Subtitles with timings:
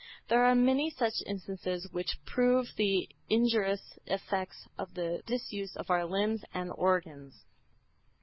[0.29, 6.05] There are many such instances which prove the injurious effects of the disuse of our
[6.07, 7.45] limbs and organs.